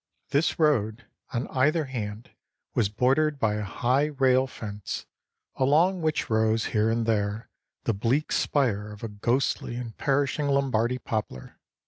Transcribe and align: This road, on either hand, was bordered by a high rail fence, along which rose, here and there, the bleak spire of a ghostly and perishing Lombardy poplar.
This 0.29 0.57
road, 0.57 1.05
on 1.31 1.47
either 1.49 1.85
hand, 1.85 2.31
was 2.73 2.89
bordered 2.89 3.37
by 3.37 3.53
a 3.53 3.63
high 3.63 4.05
rail 4.05 4.47
fence, 4.47 5.05
along 5.57 6.01
which 6.01 6.27
rose, 6.27 6.65
here 6.73 6.89
and 6.89 7.05
there, 7.05 7.51
the 7.83 7.93
bleak 7.93 8.31
spire 8.31 8.91
of 8.91 9.03
a 9.03 9.07
ghostly 9.07 9.75
and 9.75 9.95
perishing 9.99 10.47
Lombardy 10.47 10.97
poplar. 10.97 11.59